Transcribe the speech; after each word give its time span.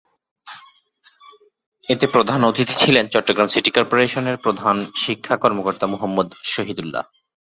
এতে 1.83 2.05
প্রধান 2.07 2.39
অতিথি 2.43 2.75
ছিলেন 2.77 3.05
চট্টগ্রাম 3.07 3.47
সিটি 3.47 3.71
করপোরেশনের 3.71 4.37
প্রধান 4.37 4.75
শিক্ষা 4.95 5.35
কর্মকর্তা 5.37 5.85
মুহম্মদ 5.87 6.27
শহীদুল্লাহ। 6.53 7.03